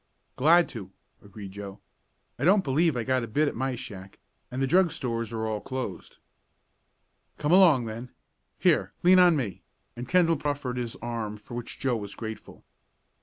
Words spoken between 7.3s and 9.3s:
"Come along then here, lean